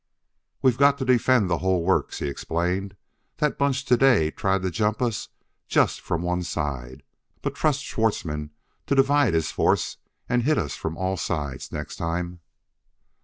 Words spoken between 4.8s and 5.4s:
us